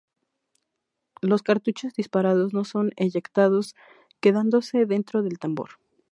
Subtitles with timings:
[1.21, 3.75] Los cartuchos disparados no son eyectados,
[4.19, 5.73] quedándose dentro del tambor.